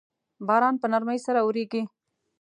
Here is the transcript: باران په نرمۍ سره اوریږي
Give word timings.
باران 0.47 0.75
په 0.81 0.87
نرمۍ 0.91 1.19
سره 1.25 1.39
اوریږي 1.41 1.81